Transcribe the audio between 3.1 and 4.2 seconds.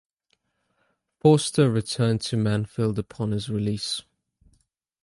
his release.